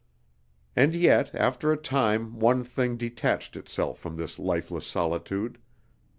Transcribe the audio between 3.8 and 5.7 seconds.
from this lifeless solitude.